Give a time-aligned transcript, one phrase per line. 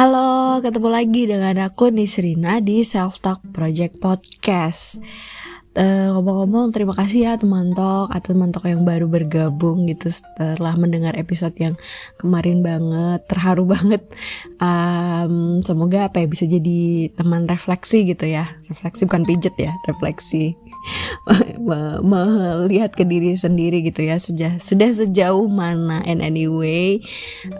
[0.00, 4.96] Halo, ketemu lagi dengan aku Nisrina di Self Talk Project Podcast.
[5.76, 10.72] Uh, ngomong-ngomong, terima kasih ya teman talk atau teman talk yang baru bergabung gitu setelah
[10.80, 11.76] mendengar episode yang
[12.16, 14.00] kemarin banget, terharu banget.
[14.56, 20.56] Um, semoga apa ya bisa jadi teman refleksi gitu ya, refleksi bukan pijet ya, refleksi.
[22.10, 26.98] melihat ke diri sendiri gitu ya sejah sudah sejauh mana and anyway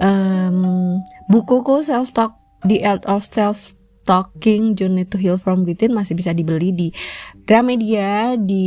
[0.01, 3.75] um, bukuku self talk the art of self
[4.11, 6.88] Talking Journey to Heal from Within masih bisa dibeli di
[7.47, 8.66] Gramedia di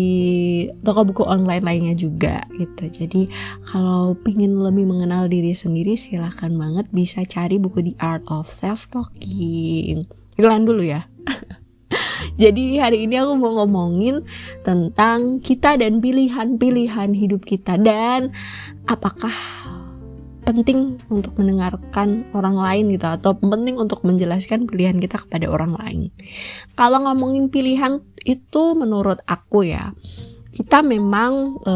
[0.86, 2.88] toko buku online lainnya juga gitu.
[2.88, 3.28] Jadi
[3.68, 8.88] kalau pingin lebih mengenal diri sendiri silahkan banget bisa cari buku The Art of Self
[8.94, 10.06] Talking.
[10.40, 11.10] Iklan dulu ya.
[12.42, 14.26] Jadi hari ini aku mau ngomongin
[14.66, 18.34] tentang kita dan pilihan-pilihan hidup kita dan
[18.90, 19.34] apakah
[20.44, 26.12] penting untuk mendengarkan orang lain gitu atau penting untuk menjelaskan pilihan kita kepada orang lain.
[26.76, 29.96] Kalau ngomongin pilihan itu menurut aku ya
[30.54, 31.74] kita memang e,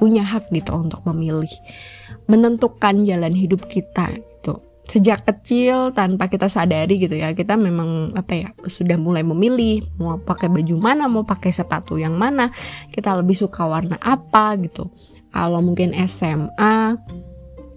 [0.00, 1.52] punya hak gitu untuk memilih
[2.26, 4.10] menentukan jalan hidup kita
[4.84, 10.20] sejak kecil tanpa kita sadari gitu ya kita memang apa ya sudah mulai memilih mau
[10.20, 12.52] pakai baju mana mau pakai sepatu yang mana
[12.92, 14.92] kita lebih suka warna apa gitu.
[15.34, 16.94] Kalau mungkin SMA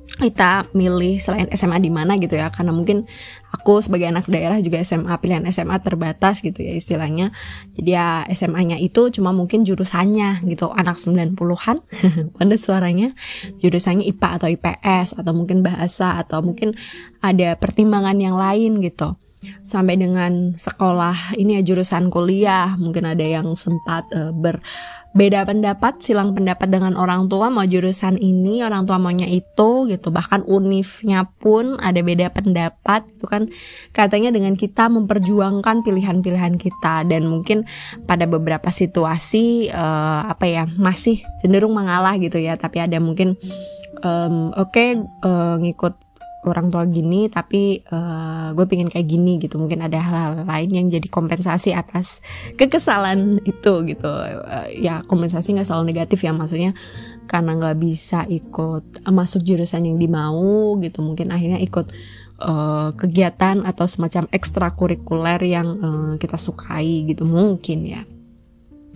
[0.07, 3.03] kita milih selain SMA di mana gitu ya karena mungkin
[3.51, 7.35] aku sebagai anak daerah juga SMA pilihan SMA terbatas gitu ya istilahnya.
[7.75, 11.77] Jadi ya SMA-nya itu cuma mungkin jurusannya gitu anak 90-an
[12.33, 13.11] pada suaranya
[13.59, 16.73] jurusannya IPA atau IPS atau mungkin bahasa atau mungkin
[17.19, 19.19] ada pertimbangan yang lain gitu
[19.61, 26.31] sampai dengan sekolah ini ya jurusan kuliah mungkin ada yang sempat uh, berbeda pendapat silang
[26.37, 30.13] pendapat dengan orang tua mau jurusan ini orang tua maunya itu gitu.
[30.13, 33.49] Bahkan unifnya pun ada beda pendapat itu kan.
[33.91, 37.03] Katanya dengan kita memperjuangkan pilihan-pilihan kita.
[37.07, 37.65] Dan mungkin
[38.05, 42.55] pada beberapa situasi uh, apa ya masih cenderung mengalah gitu ya.
[42.55, 43.35] Tapi ada mungkin
[44.03, 46.06] um, oke okay, uh, eh, ngikut
[46.49, 49.59] orang tua gini tapi uh, eh, gue pingin kayak gini gitu.
[49.59, 52.23] Mungkin ada hal-hal lain yang jadi kompensasi atas
[52.55, 54.07] kekesalan itu gitu.
[54.07, 56.31] Uh, ya kompensasi nggak selalu negatif ya.
[56.31, 56.71] Maksudnya
[57.27, 61.91] karena nggak bisa ikut masuk jurusan yang dimau gitu mungkin akhirnya ikut
[62.41, 67.27] uh, kegiatan atau semacam ekstrakurikuler yang uh, kita sukai gitu.
[67.27, 68.01] Mungkin ya.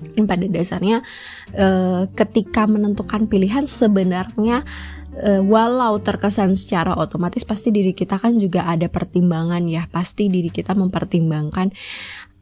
[0.02, 1.06] Pada dasarnya
[1.54, 4.66] uh, ketika menentukan pilihan sebenarnya
[5.20, 9.86] walau terkesan secara otomatis pasti diri kita kan juga ada pertimbangan ya.
[9.92, 11.72] Pasti diri kita mempertimbangkan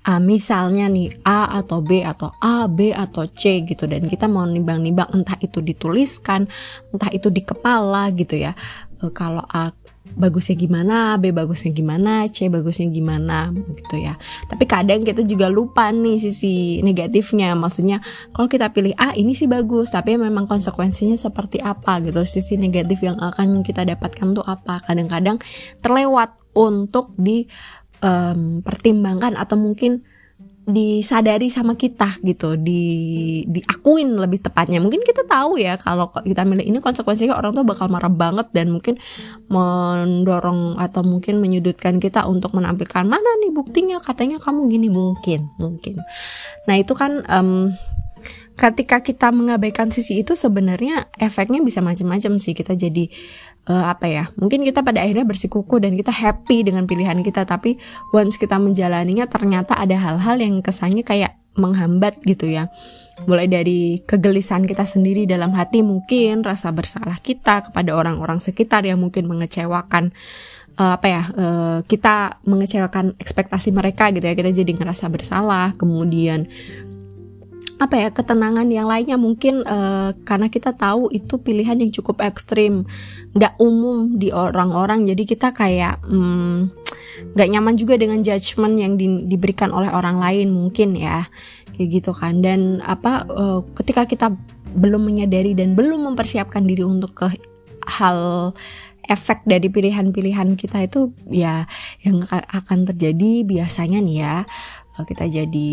[0.07, 4.45] uh, misalnya nih A atau B atau A B atau C gitu dan kita mau
[4.47, 6.47] nimbang-nimbang entah itu dituliskan
[6.93, 8.53] entah itu di kepala gitu ya
[9.03, 9.73] uh, kalau A
[10.15, 14.17] bagusnya gimana, B bagusnya gimana, C bagusnya gimana gitu ya.
[14.49, 17.53] Tapi kadang kita juga lupa nih sisi negatifnya.
[17.53, 18.01] Maksudnya
[18.33, 22.23] kalau kita pilih A ini sih bagus, tapi memang konsekuensinya seperti apa gitu.
[22.25, 24.81] Sisi negatif yang akan kita dapatkan tuh apa?
[24.85, 25.37] Kadang-kadang
[25.83, 28.63] terlewat untuk dipertimbangkan um,
[29.35, 30.03] atau mungkin
[30.69, 32.83] disadari sama kita gitu di
[33.49, 34.77] diakuin lebih tepatnya.
[34.77, 38.69] Mungkin kita tahu ya kalau kita milih ini konsekuensinya orang tua bakal marah banget dan
[38.69, 38.95] mungkin
[39.49, 45.97] mendorong atau mungkin menyudutkan kita untuk menampilkan mana nih buktinya katanya kamu gini mungkin mungkin.
[46.69, 47.73] Nah itu kan um,
[48.59, 52.51] ketika kita mengabaikan sisi itu sebenarnya efeknya bisa macam-macam sih.
[52.51, 53.07] Kita jadi
[53.71, 57.79] uh, apa ya mungkin kita pada akhirnya bersikuku dan kita happy dengan pilihan kita tapi
[58.11, 62.67] once kita menjalaninya ternyata ada hal-hal yang kesannya kayak menghambat gitu ya.
[63.23, 68.99] Mulai dari kegelisahan kita sendiri dalam hati mungkin rasa bersalah kita kepada orang-orang sekitar yang
[68.99, 70.11] mungkin mengecewakan
[70.79, 74.35] uh, apa ya uh, kita mengecewakan ekspektasi mereka gitu ya.
[74.35, 76.47] Kita jadi ngerasa bersalah kemudian
[77.79, 79.15] apa ya ketenangan yang lainnya.
[79.15, 82.83] Mungkin uh, karena kita tahu itu pilihan yang cukup ekstrim.
[83.33, 85.07] Nggak umum di orang-orang.
[85.07, 86.75] Jadi kita kayak hmm,
[87.33, 91.25] nggak nyaman juga dengan judgement yang di, diberikan oleh orang lain mungkin ya.
[91.73, 92.43] Kayak gitu kan.
[92.43, 94.35] Dan apa uh, ketika kita
[94.69, 97.27] belum menyadari dan belum mempersiapkan diri untuk ke
[97.89, 98.51] hal
[99.09, 101.65] efek dari pilihan-pilihan kita itu ya
[102.05, 104.35] yang akan terjadi biasanya nih ya.
[104.97, 105.69] Eh, kita jadi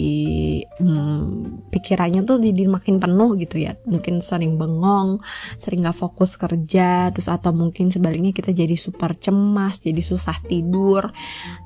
[0.81, 3.77] hmm, pikirannya tuh jadi makin penuh gitu ya.
[3.85, 5.21] Mungkin sering bengong
[5.61, 11.13] sering gak fokus kerja terus atau mungkin sebaliknya kita jadi super cemas jadi susah tidur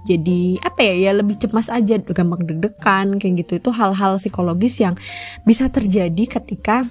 [0.06, 3.62] jadi apa ya ya lebih cemas aja gampang deg-degan kayak gitu.
[3.62, 4.98] Itu hal-hal psikologis yang
[5.46, 6.90] bisa terjadi ketika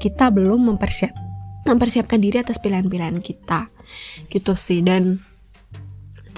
[0.00, 1.12] kita belum mempersiap
[1.66, 3.77] mempersiapkan diri atas pilihan-pilihan kita
[4.30, 4.80] gitu sih.
[4.84, 5.22] Dan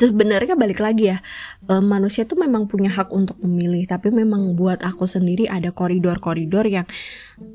[0.00, 1.20] sebenarnya balik lagi ya
[1.68, 6.64] uh, manusia tuh memang punya hak untuk memilih tapi memang buat aku sendiri ada koridor-koridor
[6.64, 6.88] yang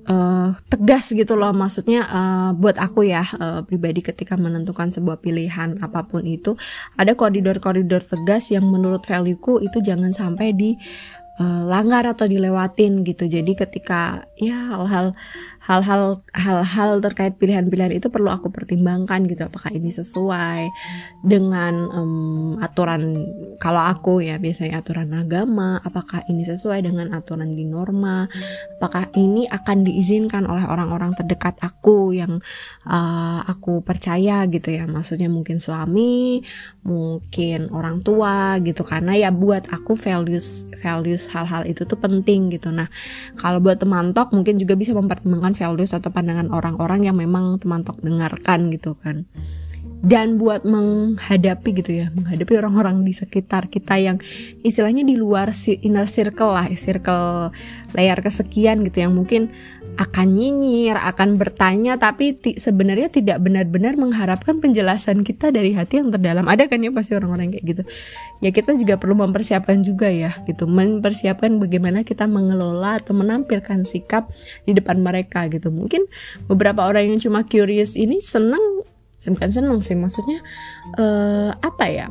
[0.05, 1.49] uh, tegas gitu loh.
[1.57, 6.53] Maksudnya uh, buat aku ya uh, pribadi ketika menentukan sebuah pilihan apa pun itu
[6.93, 10.77] ada koridor-koridor tegas yang menurut valueku itu jangan sampai di
[11.39, 13.27] uh, langgar atau dilewatin gitu.
[13.27, 15.15] Jadi ketika ya hal-hal
[15.65, 19.49] hal-hal hal-hal terkait pilihan-pilihan itu perlu aku pertimbangkan gitu.
[19.49, 20.69] Apakah ini sesuai
[21.25, 23.25] dengan um, aturan
[23.59, 28.29] kalau aku ya biasanya aturan agama apakah ini sesuai dengan aturan di norma
[28.77, 32.39] apakah ini akan diizinkan oleh orang-orang terdekat aku yang
[32.85, 34.85] uh, aku percaya gitu ya.
[34.85, 36.45] Maksudnya mungkin suami
[36.85, 38.85] mungkin orang tua gitu.
[38.85, 42.69] Karena ya buat aku values values hal-hal itu tuh penting gitu.
[42.73, 42.89] Nah
[43.39, 47.81] kalau buat teman tok mungkin juga bisa mempertimbangkan values atau pandangan orang-orang yang memang teman
[47.85, 49.25] tok dengarkan gitu kan.
[50.05, 54.21] Dan buat menghadapi gitu ya menghadapi orang-orang di sekitar kita yang
[54.61, 55.49] istilahnya di luar
[55.81, 57.49] inner circle lah circle
[57.97, 59.49] layar kesekian gitu yang mungkin
[59.95, 66.45] akan nyinyir akan bertanya tapi sebenarnya tidak benar-benar mengharapkan penjelasan kita dari hati yang terdalam.
[66.47, 67.83] Ada kan ya pasti orang-orang kayak gitu?
[68.43, 70.67] Ya kita juga perlu mempersiapkan juga ya gitu.
[70.67, 74.27] Mempersiapkan bagaimana kita mengelola atau menampilkan sikap
[74.67, 75.71] di depan mereka gitu.
[75.71, 76.07] Mungkin
[76.51, 78.83] beberapa orang yang cuma curious ini seneng
[79.25, 80.37] bukan seneng sih maksudnya
[81.01, 82.07] uh, apa ya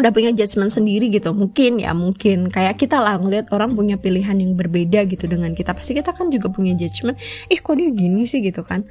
[0.00, 1.30] udah punya judgement sendiri gitu.
[1.36, 2.48] Mungkin ya mungkin.
[2.48, 5.76] Kayak kita lah ngeliat orang punya pilihan yang berbeda gitu dengan kita.
[5.76, 7.20] Pasti kita kan juga punya judgement.
[7.52, 8.88] Ih kok dia gini sih gitu kan?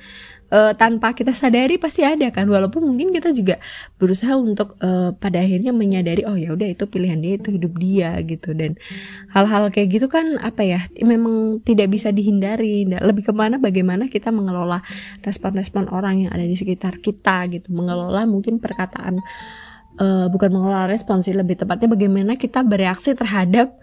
[0.49, 2.49] Uh, tanpa kita sadari pasti ada kan?
[2.49, 3.61] Walaupun mungkin kita juga
[4.01, 8.17] berusaha untuk uh, pada akhirnya menyadari oh ya udah itu pilihan dia itu hidup dia
[8.25, 8.57] gitu.
[8.57, 8.77] Dan
[9.29, 12.89] hal-hal kayak gitu kan apa ya memang tidak bisa dihindari.
[12.89, 14.81] Nah, lebih ke mana bagaimana kita mengelola
[15.21, 17.69] respon-respon orang yang ada di sekitar kita gitu.
[17.73, 19.21] Mengelola mungkin perkataan
[19.99, 23.75] uh, bukan mengelola respon sih lebih tepatnya bagaimana kita bereaksi terhadap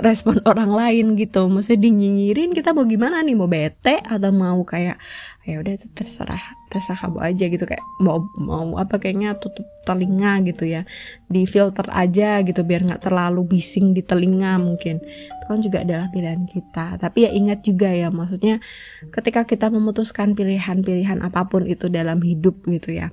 [0.00, 1.46] respon orang lain gitu.
[1.46, 3.36] Maksudnya dinyinyirin kita mau gimana nih?
[3.36, 4.96] Mau bete atau mau kayak
[5.44, 6.40] ya udah itu terserah
[6.70, 7.64] terserah kamu aja gitu.
[7.66, 10.86] Kayak mau mau apa kayaknya tutup telinga gitu ya.
[11.26, 15.02] Di filter aja gitu biar nggak terlalu bising di telinga mungkin.
[15.02, 17.02] Itu kan juga adalah pilihan kita.
[17.02, 18.62] Tapi ya ingat juga ya maksudnya
[19.10, 23.10] ketika kita memutuskan pilihan-pilihan apa pun itu dalam hidup gitu ya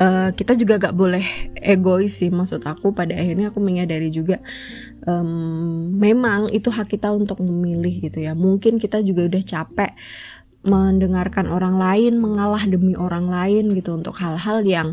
[0.00, 1.24] uh, kita juga gak boleh
[1.58, 4.38] egois sih maksud aku pada akhirnya aku menyadari juga
[5.08, 8.36] um, memang itu hak kita untuk memilih gitu ya.
[8.36, 9.92] Mungkin kita juga udah capek
[10.66, 14.88] mendengarkan orang lain mengalah demi orang lain gitu untuk hal-hal yang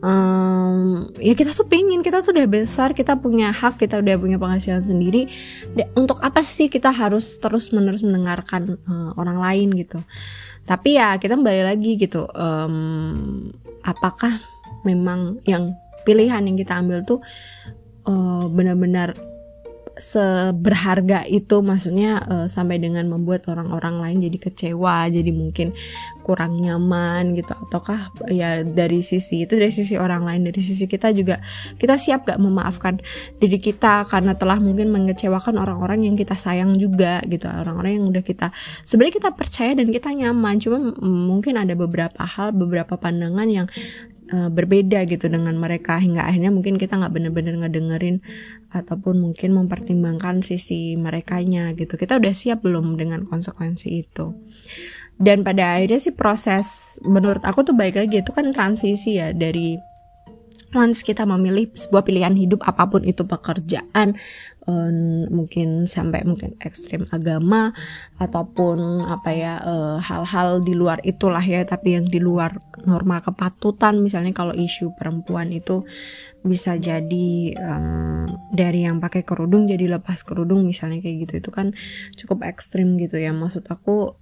[0.00, 4.40] um, ya kita tuh pingin kita tuh udah besar kita punya hak kita udah punya
[4.40, 5.28] penghasilan sendiri.
[5.94, 10.00] Untuk apa sih kita harus terus menerus mendengarkan uh, orang lain gitu?
[10.64, 13.52] Tapi ya kita kembali lagi gitu um,
[13.84, 14.40] apakah
[14.82, 17.20] memang yang pilihan yang kita ambil tuh
[18.08, 19.16] uh, benar-benar
[19.94, 25.70] seberharga itu maksudnya uh, sampai dengan membuat orang-orang lain jadi kecewa jadi mungkin
[26.26, 27.54] kurang nyaman gitu.
[27.54, 31.38] Ataukah ya dari sisi itu dari sisi orang lain dari sisi kita juga
[31.78, 32.98] kita siap gak memaafkan
[33.38, 38.24] diri kita karena telah mungkin mengecewakan orang-orang yang kita sayang juga gitu orang-orang yang udah
[38.24, 38.50] kita
[38.82, 40.58] sebenarnya kita percaya dan kita nyaman.
[40.58, 43.66] Cuma mungkin ada beberapa hal beberapa pandangan yang
[44.30, 46.00] uh, berbeda gitu dengan mereka.
[46.00, 48.22] Hingga akhirnya mungkin kita nggak bener-bener ngedengerin
[48.72, 51.98] ataupun mungkin mempertimbangkan sisi mereka nya gitu.
[51.98, 54.32] Kita udah siap belum dengan konsekuensi itu?
[55.14, 59.78] Dan pada akhirnya sih proses menurut aku tuh baik lagi itu kan transisi ya dari
[60.74, 64.18] once kita memilih sebuah pilihan hidup apa pun itu pekerjaan
[64.66, 67.72] um, mungkin sampai mungkin ekstrim agama
[68.16, 74.00] ataupun apa ya uh, hal-hal di luar itulah ya tapi yang di luar norma kepatutan.
[74.00, 75.84] Misalnya kalau isu perempuan itu
[76.44, 81.32] bisa jadi um, dari yang pakai kerudung jadi lepas kerudung misalnya kayak gitu.
[81.40, 81.72] Itu kan
[82.16, 83.32] cukup ekstrim gitu ya.
[83.32, 84.20] Maksud aku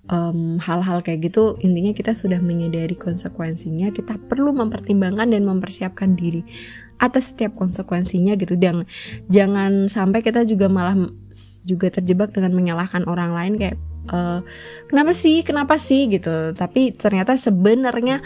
[0.63, 3.91] hal-hal um, kayak gitu intinya kita sudah menyadari konsekuensinya.
[3.91, 6.47] Kita perlu mempertimbangkan dan mempersiapkan diri
[6.99, 8.59] atas setiap konsekuensinya gitu.
[8.59, 8.89] Dan
[9.31, 10.97] jangan sampai kita juga malah
[11.63, 13.79] juga terjebak dengan menyalahkan orang lain kayak
[14.11, 14.43] uh,
[14.91, 16.57] kenapa sih kenapa sih gitu.
[16.57, 18.19] Tapi ternyata sebenarnya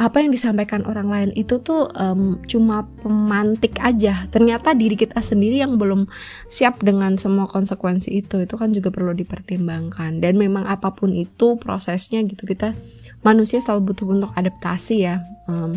[0.00, 4.24] apa yang disampaikan orang lain itu tuh um, cuma pemantik aja.
[4.32, 6.08] Ternyata diri kita sendiri yang belum
[6.48, 8.40] siap dengan semua konsekuensi itu.
[8.40, 10.24] Itu kan juga perlu dipertimbangkan.
[10.24, 12.72] Dan memang apa pun itu prosesnya gitu kita
[13.20, 15.24] manusia selalu butuh untuk adaptasi ya.
[15.50, 15.74] Um,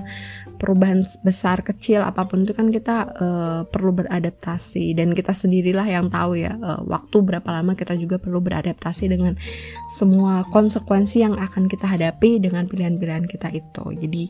[0.62, 4.96] perubahan besar kecil apa pun itu kan kita uh, perlu beradaptasi.
[4.96, 9.36] Dan kita sendirilah yang tahu ya uh, waktu berapa lama kita juga perlu beradaptasi dengan
[9.92, 13.86] semua konsekuensi yang akan kita hadapi dengan pilihan-pilihan kita itu.
[13.98, 14.24] Jadi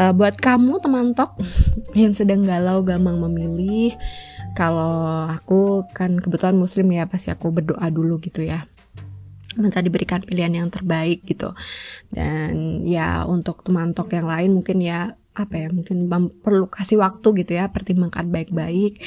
[0.00, 1.38] uh, buat kamu teman tok
[2.00, 3.96] yang sedang galau gampang memilih
[4.56, 8.64] kalau aku kan kebetulan muslim ya pasti aku berdoa dulu gitu ya
[9.56, 11.52] minta diberikan pilihan yang terbaik gitu.
[12.12, 16.08] Dan ya untuk teman tok yang lain mungkin ya apa ya mungkin
[16.40, 19.04] perlu kasih waktu gitu ya pertimbangkan baik-baik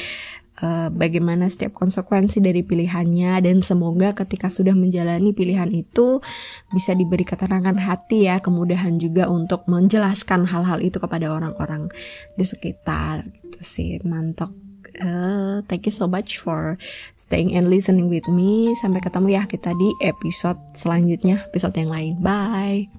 [0.62, 3.42] uh, bagaimana setiap konsekuensi dari pilihannya.
[3.44, 6.22] Dan semoga ketika sudah menjalani pilihan itu
[6.70, 11.90] bisa diberi ketenangan hati ya kemudahan juga untuk menjelaskan hal-hal itu kepada orang-orang
[12.38, 13.98] di sekitar gitu sih.
[14.06, 16.78] Mantap Uh, thank you so much for
[17.16, 18.74] staying and listening with me.
[18.78, 22.14] Sampai ketemu ya kita di episode selanjutnya, episode yang lain.
[22.20, 22.99] Bye.